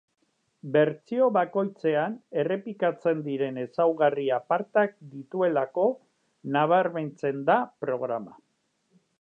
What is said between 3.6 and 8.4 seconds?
ezaugarri apartak dituelako nabarmentzen da programa.